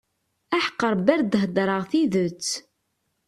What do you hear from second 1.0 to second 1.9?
ar d-heddṛeɣ